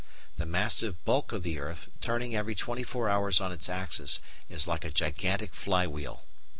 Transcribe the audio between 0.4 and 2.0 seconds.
massive bulk of the earth,